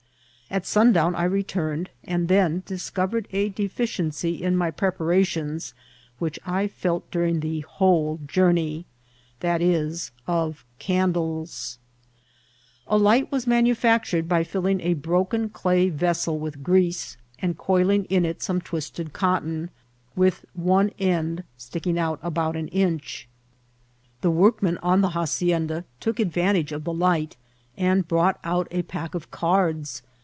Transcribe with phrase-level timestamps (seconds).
[0.53, 5.73] At sundown I returned, and tfien discovered a deficiency in my preparations
[6.19, 8.83] which I felt during the whole jomney,
[9.39, 9.55] via.,
[10.27, 10.97] of candlea.
[11.47, 12.89] A IIITBR LAOART08.
[12.91, 18.25] 879 light was manufactured by filling a broken day veaael with grease, and coiling in
[18.25, 19.69] it some twisted cotton,
[20.17, 23.25] with one end sticking out about an inch.
[24.19, 27.37] The workmen on the hacienda took advantage of the light,
[27.77, 30.01] and brought out a pack of cards.